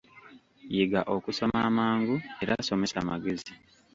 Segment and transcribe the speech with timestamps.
[0.73, 3.51] Yiga okusoma amangu era somesa magezi.